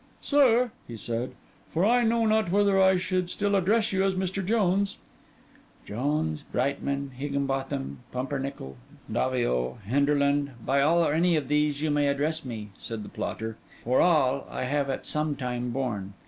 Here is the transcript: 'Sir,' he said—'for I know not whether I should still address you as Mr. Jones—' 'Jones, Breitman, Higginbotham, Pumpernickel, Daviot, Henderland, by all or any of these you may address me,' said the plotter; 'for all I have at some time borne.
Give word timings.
'Sir,' 0.19 0.71
he 0.87 0.97
said—'for 0.97 1.85
I 1.85 2.01
know 2.03 2.25
not 2.25 2.49
whether 2.49 2.81
I 2.81 2.97
should 2.97 3.29
still 3.29 3.55
address 3.55 3.93
you 3.93 4.03
as 4.03 4.15
Mr. 4.15 4.43
Jones—' 4.43 4.97
'Jones, 5.85 6.41
Breitman, 6.51 7.11
Higginbotham, 7.11 7.99
Pumpernickel, 8.11 8.77
Daviot, 9.11 9.77
Henderland, 9.87 10.53
by 10.65 10.81
all 10.81 11.05
or 11.05 11.13
any 11.13 11.35
of 11.35 11.49
these 11.49 11.83
you 11.83 11.91
may 11.91 12.07
address 12.07 12.43
me,' 12.43 12.71
said 12.79 13.03
the 13.03 13.09
plotter; 13.09 13.57
'for 13.83 14.01
all 14.01 14.47
I 14.49 14.63
have 14.63 14.89
at 14.89 15.05
some 15.05 15.35
time 15.35 15.69
borne. 15.69 16.13